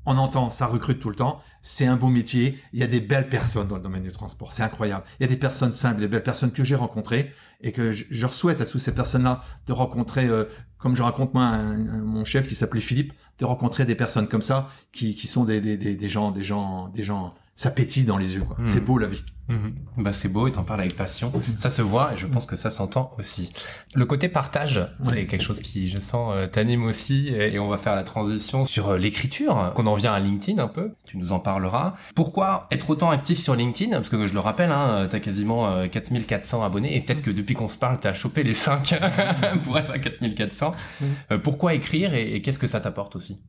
[0.07, 1.41] on entend, ça recrute tout le temps.
[1.63, 2.61] C'est un beau métier.
[2.75, 4.53] Il y a des belles personnes dans le domaine du transport.
[4.53, 5.05] C'est incroyable.
[5.19, 8.05] Il y a des personnes simples, des belles personnes que j'ai rencontrées et que je,
[8.11, 10.45] je souhaite à toutes ces personnes-là de rencontrer, euh,
[10.77, 14.29] comme je raconte moi, un- un- mon chef qui s'appelait Philippe, de rencontrer des personnes
[14.29, 17.71] comme ça qui, qui sont des, des, des, des gens, des gens, des gens, ça
[17.71, 18.43] pétille dans les yeux.
[18.43, 18.57] quoi.
[18.59, 18.67] Hmm.
[18.67, 19.23] C'est beau la vie.
[19.47, 19.75] Mhm.
[19.99, 21.31] Bah c'est beau et t'en parles avec passion.
[21.59, 23.53] Ça se voit et je pense que ça s'entend aussi.
[23.95, 25.27] Le côté partage, c'est Ouais.
[25.27, 28.89] quelque chose qui, je sens, euh, t'anime aussi et on va faire la transition sur
[28.89, 30.93] euh, l'écriture, qu'on en vient à LinkedIn un peu.
[31.05, 31.93] Tu nous en parleras.
[32.15, 33.91] Pourquoi être autant actif sur LinkedIn?
[33.95, 37.55] Parce que je le rappelle, hein, t'as quasiment euh, 4400 abonnés et peut-être que depuis
[37.55, 38.99] qu'on se parle, t'as chopé les 5
[39.65, 40.75] pour être à 4400.
[41.03, 41.07] Mhm.
[41.33, 43.43] Euh, pourquoi écrire et, et qu'est-ce que ça t'apporte aussi?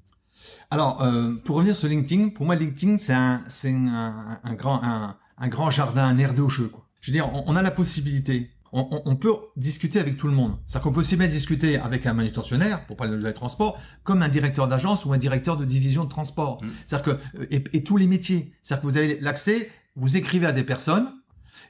[0.71, 4.84] Alors, euh, pour revenir sur LinkedIn, pour moi, LinkedIn, c'est un, c'est un, un grand,
[4.84, 6.67] un, un grand jardin, un air de jeu.
[6.67, 6.86] Quoi.
[7.01, 10.27] Je veux dire, on, on a la possibilité, on, on, on, peut discuter avec tout
[10.27, 10.58] le monde.
[10.65, 14.29] C'est-à-dire qu'on peut aussi bien discuter avec un manutentionnaire, pour parler de transport, comme un
[14.29, 16.63] directeur d'agence ou un directeur de division de transport.
[16.63, 16.67] Mmh.
[16.86, 18.53] C'est-à-dire que, et, et tous les métiers.
[18.63, 21.08] C'est-à-dire que vous avez l'accès, vous écrivez à des personnes,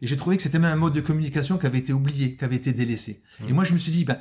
[0.01, 2.43] et j'ai trouvé que c'était même un mode de communication qui avait été oublié, qui
[2.43, 3.21] avait été délaissé.
[3.39, 3.49] Mmh.
[3.49, 4.19] Et moi, je me suis dit, bah,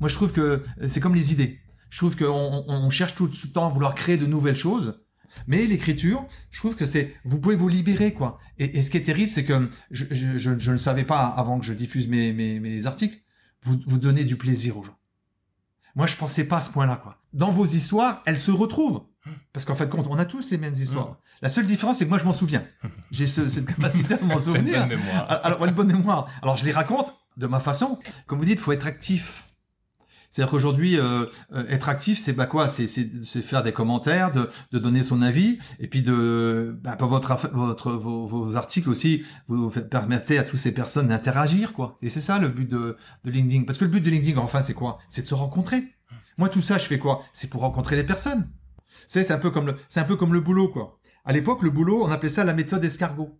[0.00, 1.58] moi, je trouve que c'est comme les idées.
[1.90, 5.00] Je trouve qu'on on cherche tout le temps à vouloir créer de nouvelles choses.
[5.46, 8.38] Mais l'écriture, je trouve que c'est, vous pouvez vous libérer, quoi.
[8.58, 11.26] Et, et ce qui est terrible, c'est que je, je, je, je, ne savais pas
[11.26, 13.18] avant que je diffuse mes, mes, mes articles,
[13.62, 14.98] vous, vous donnez du plaisir aux gens.
[15.94, 17.22] Moi, je pensais pas à ce point-là, quoi.
[17.32, 19.02] Dans vos histoires, elles se retrouvent.
[19.52, 21.08] Parce qu'en fait, compte, on a tous les mêmes histoires.
[21.08, 21.16] Mmh.
[21.42, 22.64] La seule différence, c'est que moi, je m'en souviens.
[23.10, 24.82] J'ai ce, cette capacité à m'en souvenir.
[24.82, 25.40] Une bonne mémoire.
[25.44, 26.28] Alors, une bonne mémoire.
[26.42, 27.98] Alors, je les raconte de ma façon.
[28.26, 29.45] Comme vous dites, faut être actif.
[30.30, 31.26] C'est-à-dire qu'aujourd'hui, euh,
[31.68, 35.88] être actif, c'est bah quoi C'est faire des commentaires, de, de, donner son avis, et
[35.88, 41.08] puis de bah, votre votre vos, vos, articles aussi, vous permettez à toutes ces personnes
[41.08, 41.98] d'interagir, quoi.
[42.02, 43.64] Et c'est ça le but de, de LinkedIn.
[43.64, 44.98] Parce que le but de LinkedIn, enfin, c'est quoi?
[45.08, 45.84] C'est de se rencontrer.
[46.38, 47.22] Moi, tout ça, je fais quoi?
[47.32, 48.50] C'est pour rencontrer les personnes.
[49.06, 50.98] C'est un peu comme le, c'est un peu comme le boulot, quoi.
[51.24, 53.38] À l'époque, le boulot, on appelait ça la méthode escargot.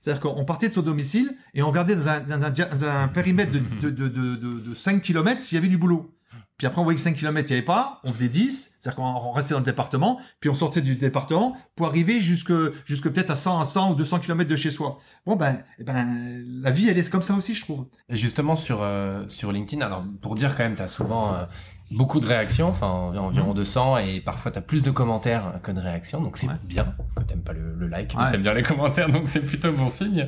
[0.00, 3.08] C'est-à-dire qu'on partait de son domicile et on regardait dans un, dans un, dans un
[3.08, 6.14] périmètre de, de, de, de, de 5 km s'il y avait du boulot.
[6.58, 8.00] Puis après, on voyait que 5 km, il n'y avait pas.
[8.02, 8.78] On faisait 10.
[8.80, 10.20] C'est-à-dire qu'on restait dans le département.
[10.40, 12.52] Puis on sortait du département pour arriver jusque,
[12.84, 14.98] jusque peut-être à 100, à 100 ou 200 km de chez soi.
[15.24, 17.86] Bon, ben, eh ben, la vie, elle est comme ça aussi, je trouve.
[18.08, 21.44] Et justement, sur, euh, sur LinkedIn, alors, pour dire quand même, tu as souvent euh,
[21.90, 23.98] beaucoup de réactions, enfin environ 200, mmh.
[24.00, 26.54] et parfois tu as plus de commentaires que de réactions, donc c'est ouais.
[26.64, 28.30] bien, parce que t'aimes pas le, le like, mais ouais.
[28.30, 30.26] t'aimes bien les commentaires, donc c'est plutôt bon signe.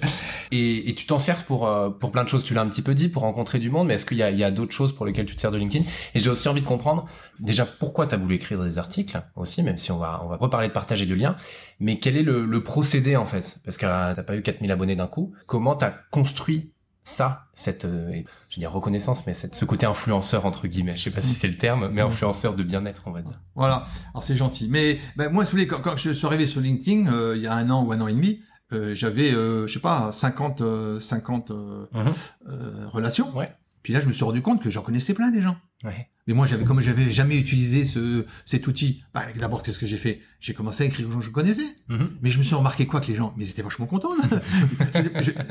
[0.51, 2.83] Et, et tu t'en sers pour, euh, pour plein de choses, tu l'as un petit
[2.83, 4.73] peu dit, pour rencontrer du monde, mais est-ce qu'il y a, il y a d'autres
[4.73, 5.85] choses pour lesquelles tu te sers de LinkedIn?
[6.14, 7.07] Et j'ai aussi envie de comprendre,
[7.38, 10.37] déjà, pourquoi tu as voulu écrire des articles, aussi, même si on va, on va
[10.37, 11.37] reparler de partage et de liens,
[11.79, 13.59] mais quel est le, le procédé en fait?
[13.64, 16.73] Parce que euh, t'as pas eu 4000 abonnés d'un coup, comment t'as construit
[17.11, 18.12] ça, cette, euh,
[18.49, 20.94] je veux dire reconnaissance, mais cette, ce côté influenceur entre guillemets.
[20.94, 23.40] Je sais pas si c'est le terme, mais influenceur de bien-être, on va dire.
[23.55, 23.87] Voilà.
[24.14, 24.68] Alors c'est gentil.
[24.70, 27.42] Mais ben, moi, si vous voulez, quand, quand, je suis arrivé sur LinkedIn euh, il
[27.42, 28.40] y a un an ou un an et demi,
[28.73, 30.62] euh, j'avais, je sais pas, 50,
[31.01, 32.87] 50 euh, mm-hmm.
[32.87, 33.37] relations.
[33.37, 33.53] Ouais.
[33.83, 35.57] Puis là, je me suis rendu compte que j'en connaissais plein des gens.
[35.85, 36.09] Ouais.
[36.27, 39.03] Mais moi, j'avais comme j'avais jamais utilisé ce cet outil.
[39.14, 40.21] Bah, d'abord, qu'est-ce que j'ai fait?
[40.38, 41.66] J'ai commencé à écrire aux gens que je connaissais.
[41.88, 42.09] Mm -hmm.
[42.23, 44.14] Mais je me suis remarqué quoi que les gens, mais ils étaient vachement contents.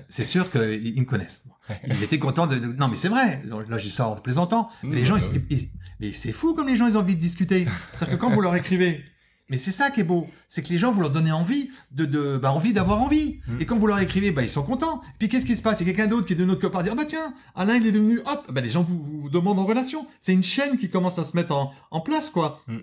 [0.10, 1.44] c'est sûr qu'ils me connaissent.
[1.88, 2.58] Ils étaient contents de.
[2.60, 2.68] de...
[2.68, 3.44] Non, mais c'est vrai.
[3.72, 4.70] Là, j'ai ça en plaisantant.
[4.84, 5.70] Mais les gens, bah ils, ils...
[6.00, 7.62] mais c'est fou comme les gens, ils ont envie de discuter.
[7.96, 9.04] C'est-à-dire que quand vous leur écrivez,
[9.50, 12.06] mais c'est ça qui est beau, c'est que les gens vous leur donnez envie de,
[12.06, 13.42] de bah, envie d'avoir envie.
[13.48, 13.62] Mm.
[13.62, 15.02] Et quand vous leur écrivez, bah ils sont contents.
[15.18, 15.82] Puis qu'est-ce qui se passe?
[15.82, 17.88] Il y a quelqu'un d'autre qui est de notre copain dire bah tiens, Alain il
[17.88, 20.08] est devenu hop, bah les gens vous, vous demandent en relation.
[20.20, 22.62] C'est une chaîne qui commence à se mettre en, en place quoi.
[22.68, 22.78] Mm.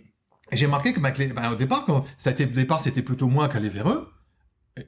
[0.53, 3.03] Et j'ai remarqué que bah, bah, au départ, quand ça a été, au départ c'était
[3.03, 4.09] plutôt moi qui allais vers eux.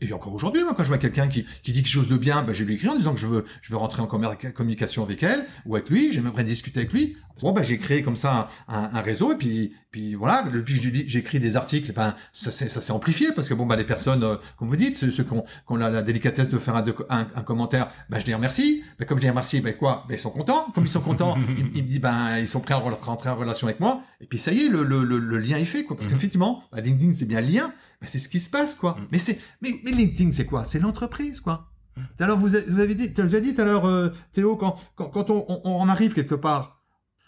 [0.03, 2.43] Et encore aujourd'hui, moi, quand je vois quelqu'un qui, qui dit quelque chose de bien,
[2.43, 5.23] ben, je lui écris en disant que je veux, je veux rentrer en communication avec
[5.23, 6.13] elle ou avec lui.
[6.13, 7.17] J'aimerais discuter avec lui.
[7.41, 10.45] Bon, ben, j'ai créé comme ça un, un, réseau et puis, puis voilà.
[10.53, 14.25] Depuis que j'écris des articles, ben, ça, s'est amplifié parce que bon, ben, les personnes,
[14.25, 16.77] euh, comme vous dites, ceux, ceux qui ont, qui ont la, la, délicatesse de faire
[16.77, 18.83] un, un, un, commentaire, ben, je les remercie.
[18.99, 20.05] Ben, comme je les remercie, ben, quoi?
[20.09, 20.67] Ben, ils sont contents.
[20.75, 23.37] Comme ils sont contents, ils, ils, me disent, ben, ils sont prêts à rentrer en
[23.37, 24.03] relation avec moi.
[24.21, 25.97] Et puis, ça y est, le, le, le, le lien est fait, quoi.
[25.97, 27.73] Parce qu'effectivement, ben, LinkedIn, c'est bien le lien.
[28.01, 28.93] Ben, c'est ce qui se passe, quoi.
[28.93, 29.07] Mm.
[29.13, 30.65] Mais c'est, mais, mais LinkedIn, c'est quoi?
[30.65, 31.71] C'est l'entreprise, quoi.
[31.97, 32.01] Mm.
[32.21, 35.09] Alors, vous, vous avez dit, tu as dit tout à l'heure, euh, Théo, quand, quand,
[35.09, 36.83] quand on, on, on, arrive quelque part,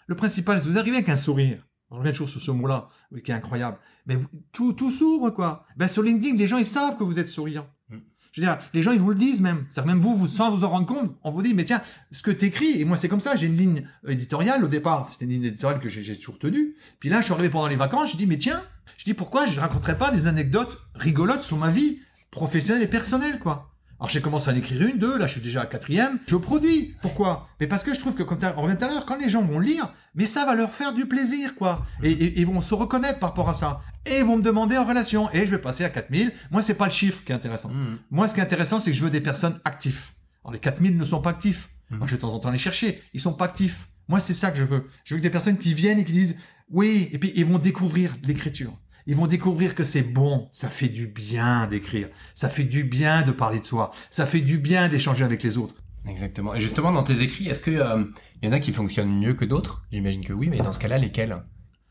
[0.07, 1.67] le principal, c'est vous arrivez avec un sourire.
[1.89, 3.77] On revient toujours sur ce mot-là, oui, qui est incroyable.
[4.05, 5.65] Mais vous, tout, tout s'ouvre, quoi.
[5.75, 7.67] Ben, sur LinkedIn, les gens, ils savent que vous êtes souriant.
[7.89, 7.97] Mm.
[8.31, 9.65] Je veux dire, les gens, ils vous le disent même.
[9.69, 11.81] C'est-à-dire, même vous, vous, sans vous en rendre compte, on vous dit, mais tiens,
[12.13, 15.09] ce que t'écris, et moi, c'est comme ça, j'ai une ligne éditoriale au départ.
[15.09, 16.77] C'était une ligne éditoriale que j'ai toujours tenue.
[17.01, 18.63] Puis là, je suis arrivé pendant les vacances, je dis, mais tiens,
[18.97, 22.87] je dis, pourquoi je ne raconterais pas des anecdotes rigolotes sur ma vie professionnelle et
[22.87, 23.71] personnelle, quoi?
[24.01, 26.17] Alors j'ai commencé à en écrire une, deux, là je suis déjà à la quatrième.
[26.27, 26.95] Je produis.
[27.03, 27.47] Pourquoi?
[27.59, 29.43] Mais parce que je trouve que, comme on revient tout à l'heure, quand les gens
[29.43, 31.85] vont lire, mais ça va leur faire du plaisir, quoi.
[32.01, 33.81] Et, et, vont se reconnaître par rapport à ça.
[34.07, 35.31] Et ils vont me demander en relation.
[35.33, 36.33] Et je vais passer à 4000.
[36.49, 37.69] Moi, c'est pas le chiffre qui est intéressant.
[37.69, 37.99] Mmh.
[38.09, 40.09] Moi, ce qui est intéressant, c'est que je veux des personnes actives.
[40.43, 41.69] Alors les 4000 ne sont pas actifs.
[41.91, 41.97] Mmh.
[41.97, 43.03] Moi, je vais de temps en temps les chercher.
[43.13, 43.87] Ils sont pas actifs.
[44.07, 44.87] Moi, c'est ça que je veux.
[45.03, 46.37] Je veux que des personnes qui viennent et qui disent,
[46.71, 48.73] oui, et puis ils vont découvrir l'écriture.
[49.07, 53.23] Ils vont découvrir que c'est bon, ça fait du bien d'écrire, ça fait du bien
[53.23, 55.75] de parler de soi, ça fait du bien d'échanger avec les autres.
[56.07, 56.53] Exactement.
[56.55, 58.03] Et justement, dans tes écrits, est-ce que euh,
[58.41, 59.85] y en a qui fonctionnent mieux que d'autres?
[59.91, 61.43] J'imagine que oui, mais dans ce cas-là, lesquels?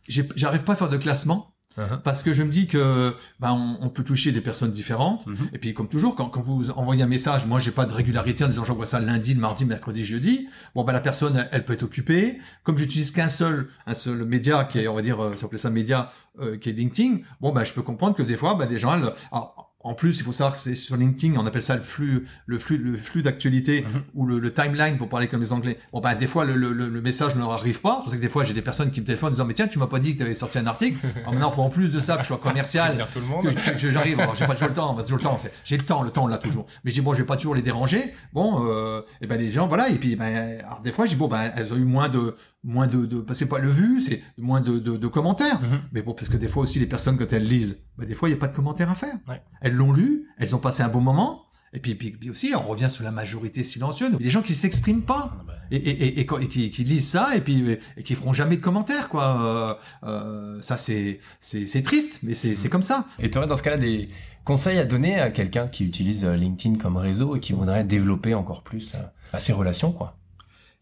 [0.08, 2.00] J'arrive pas à faire de classement Uh-huh.
[2.02, 5.24] Parce que je me dis que bah, on, on peut toucher des personnes différentes.
[5.26, 5.48] Mhm.
[5.52, 8.42] Et puis comme toujours, quand, quand vous envoyez un message, moi j'ai pas de régularité
[8.44, 10.48] en disant j'envoie ça lundi, le mardi, mercredi, jeudi.
[10.74, 12.38] Bon bah la personne elle, elle peut être occupée.
[12.64, 15.59] Comme j'utilise qu'un seul un seul média qui est on va dire euh, ça s'appelait
[15.59, 17.18] ça média euh, qui est LinkedIn.
[17.40, 20.18] Bon bah je peux comprendre que des fois bah, des gens elles- alors, en plus,
[20.18, 22.96] il faut savoir que c'est sur LinkedIn, on appelle ça le flux, le flux, le
[22.98, 24.02] flux d'actualité Mhm.
[24.14, 25.78] ou le, le timeline pour parler comme les Anglais.
[25.92, 27.96] Bon, bah, des fois, le, le, le message ne leur arrive pas.
[27.98, 29.54] C'est pour ça que des fois, j'ai des personnes qui me téléphonent en disant, mais
[29.54, 30.98] tiens, tu m'as pas dit que tu avais sorti un article.
[31.16, 33.42] Alors maintenant, il faut en plus de ça que je sois commercial, tout le monde.
[33.54, 34.20] que, j'arrive.
[34.20, 35.38] Alors, j'ai pas toujours le temps, toujours le temps.
[35.38, 36.66] c'est- J'ai le temps, le temps, on l'a toujours.
[36.84, 38.12] Mais je dis, bon, je vais pas toujours les déranger.
[38.34, 39.88] Bon, euh, et ben, les gens, voilà.
[39.88, 42.36] Et puis, ben, alors, des fois, je dis, bon, ben, elles ont eu moins de,
[42.62, 45.60] moins de, de, parce que c'est pas le vu, c'est moins de, de, de commentaires.
[45.62, 45.80] Mhm.
[45.92, 48.28] Mais bon, parce que des fois aussi, les personnes, quand elles lisent, ben, des fois,
[48.28, 49.14] il n'y a pas de commentaires à faire.
[49.28, 49.40] Ouais.
[49.62, 51.42] Elles l'ont lu, elles ont passé un bon moment.
[51.72, 54.11] Et puis, puis, puis aussi, on revient sur la majorité silencieuse.
[54.18, 55.37] Les gens qui s'expriment pas.
[55.38, 58.02] Ah bah, Et, et, et, et, quand- et qui, qui lisent ça et puis et
[58.02, 59.78] qui feront jamais de commentaires quoi.
[60.02, 63.04] Euh, euh, ça c'est c'est triste mais c'est comme ça.
[63.20, 64.09] Et tu aurais dans ce cas-là des
[64.44, 68.35] conseils à donner à quelqu'un qui utilise euh, LinkedIn comme réseau et qui voudrait développer
[68.35, 68.92] encore plus
[69.38, 70.16] ses relations, quoi?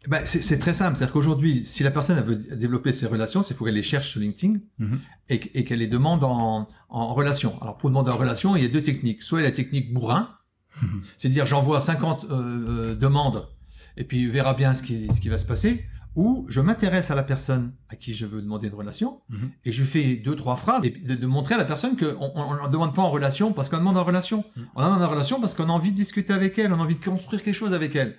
[0.08, 3.64] Ben, c'est très simple, c'est-à-dire qu'aujourd'hui, si la personne veut développer ses relations, c'est faut
[3.64, 4.98] qu'elle les cherche sur LinkedIn Mhm.
[5.28, 7.60] et, qu- et qu'elle les demande en, en relation.
[7.62, 9.22] Alors pour demander en relation, il y a deux techniques.
[9.22, 10.30] Soit la technique bourrin,
[11.16, 13.48] c'est-à-dire j'envoie 50 euh, euh, demandes
[13.96, 15.84] et puis on verra bien ce qui, ce qui va se passer.
[16.16, 19.50] Ou je m'intéresse à la personne à qui je veux demander une relation Mhm.
[19.64, 22.32] et je fais deux trois phrases et de, de montrer à la personne que on
[22.34, 24.44] on ne demande pas en relation parce qu'on demande en relation.
[24.56, 24.66] Mhm.
[24.74, 26.96] On demande en relation parce qu'on a envie de discuter avec elle, on a envie
[26.96, 28.16] de construire quelque chose avec elle.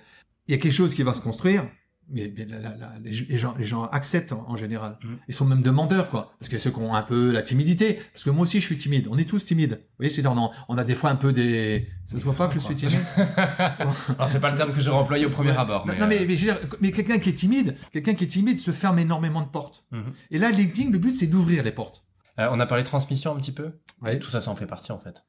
[0.48, 1.64] Il y a quelque chose qui va se construire.
[2.12, 4.98] Mais, mais la- la- la- les, les gens, les gens acceptent en, en général.
[5.04, 5.18] Mhm.
[5.28, 6.32] Ils sont même demandeurs, quoi.
[6.38, 8.76] Parce que ceux qui ont un peu la timidité, parce que moi aussi je suis
[8.76, 9.06] timide.
[9.10, 9.74] On est tous timides.
[9.74, 11.86] Vous voyez, c'est-à-dire on, on a des fois un peu des.
[12.06, 12.98] Ça se voit pas que je suis timide.
[13.46, 13.94] Alors
[14.28, 15.56] c'est pas le terme que j'aurais employé au premier Ouais.
[15.56, 15.86] abord.
[15.86, 16.20] Non, Mais, non, mais,
[16.50, 19.84] euh, mais, quelqu'un qui est timide, quelqu'un qui est timide se ferme énormément de portes.
[19.92, 20.12] mhm.
[20.30, 22.04] Et là, LinkedIn, le but c'est d'ouvrir les portes.
[22.38, 23.70] Euh, on a parlé de transmission un petit peu.
[24.02, 24.18] Ouais.
[24.18, 25.24] Tout ça, ça en fait partie en fait.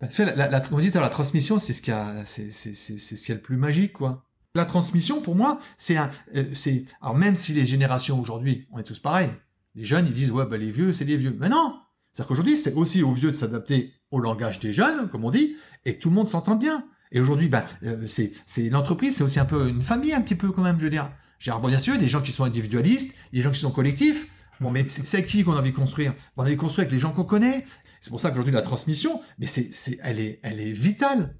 [0.00, 2.52] Parce que la, la, la, on dit la transmission, c'est ce qu'il y a, c'est,
[2.52, 4.27] c'est, c'est, c'est ce qu'il y a le plus magique, quoi.
[4.54, 6.44] La transmission, pour moi, c'est un, euh,
[7.00, 9.30] alors même si les générations aujourd'hui, on est tous pareils.
[9.74, 11.36] Les jeunes, ils disent, ouais, bah, les vieux, c'est les vieux.
[11.38, 11.78] Mais non!
[12.12, 15.56] C'est-à-dire qu'aujourd'hui, c'est aussi aux vieux de s'adapter au langage des jeunes, comme on dit,
[15.84, 16.84] et tout le monde s'entende bien.
[17.12, 18.32] Et aujourd'hui, ben, euh, c'est,
[18.70, 21.10] l'entreprise, c'est aussi un peu une famille, un petit peu, quand même, je veux dire.
[21.40, 24.26] Bien sûr, il y a des gens qui sont individualistes, des gens qui sont collectifs.
[24.60, 26.14] Bon, mais c'est, qui qu'on a envie de construire?
[26.36, 27.64] On a envie de construire avec les gens qu'on connaît.
[28.00, 31.36] C'est pour ça qu'aujourd'hui, la transmission, mais c'est, c'est, elle est, elle est vitale.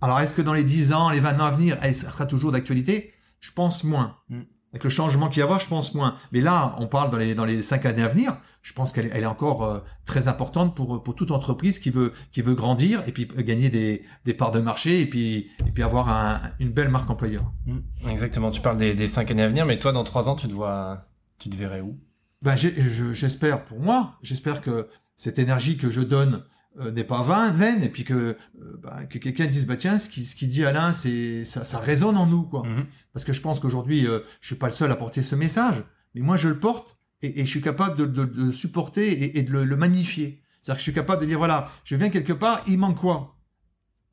[0.00, 2.52] Alors, est-ce que dans les 10 ans, les 20 ans à venir, elle sera toujours
[2.52, 3.12] d'actualité?
[3.40, 4.16] Je pense moins.
[4.28, 4.40] Mm.
[4.72, 6.14] Avec le changement qu'il y a à avoir, je pense moins.
[6.30, 9.06] Mais là, on parle dans les, dans les 5 années à venir, je pense qu'elle
[9.06, 12.54] est- elle est encore euh, très importante pour, pour toute entreprise qui veut, qui veut
[12.54, 16.08] grandir et puis euh, gagner des, des parts de marché et puis, et puis avoir
[16.08, 17.50] un- une belle marque employeur.
[17.66, 17.82] Mhm.
[18.10, 18.50] Exactement.
[18.52, 20.52] Tu parles des, des cinq années à venir, mais toi, dans trois ans, tu te
[20.52, 21.04] vois,
[21.38, 21.98] tu te verrais où?
[22.42, 26.44] Ben, je- j'espère pour moi, j'espère que cette énergie que je donne
[26.78, 28.36] euh, n'est pas vain, vaine, et puis que, euh,
[28.82, 31.78] ben, que quelqu'un dise, bah tiens, ce qui, ce qui dit Alain, c'est, ça, ça
[31.78, 32.62] résonne en nous, quoi.
[32.66, 32.86] Mhm.
[33.12, 35.82] Parce que je pense qu'aujourd'hui, euh, je suis pas le seul à porter ce message,
[36.14, 39.08] mais moi je le porte et, et je suis capable de, de- de le supporter
[39.10, 40.42] et, et de le, le magnifier.
[40.62, 43.36] C'est-à-dire que je suis capable de dire voilà, je viens quelque part, il manque quoi?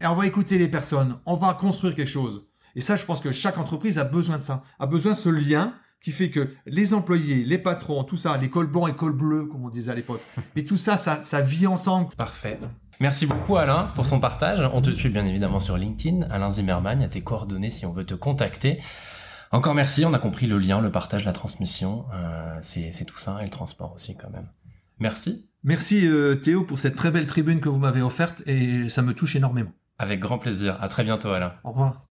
[0.02, 2.48] Et on va écouter les personnes, on va construire quelque chose.
[2.76, 5.30] Et ça, je pense que chaque entreprise a besoin de ça, a besoin de ce
[5.30, 9.16] lien qui fait que les employés, les patrons, tout ça, les cols blancs et cols
[9.16, 10.22] bleus, comme on disait à l'époque,
[10.56, 12.14] mais tout ça, ça, ça vit ensemble.
[12.16, 12.60] Parfait.
[13.00, 14.68] Merci beaucoup Alain pour ton partage.
[14.74, 18.06] On te suit bien évidemment sur LinkedIn, Alain Zimmerman, à tes coordonnées si on veut
[18.06, 18.80] te contacter.
[19.52, 22.06] Encore merci, on a compris le lien, le partage, la transmission.
[22.14, 24.48] Euh, c'est c'est tout ça et le transport aussi quand même.
[25.00, 29.02] Merci, Merci euh, Théo pour cette très belle tribune que vous m'avez offerte et ça
[29.02, 29.72] me touche énormément.
[30.00, 30.78] avec grand plaisir.
[30.82, 31.54] À très bientôt Alain.
[31.64, 32.04] Au revoir.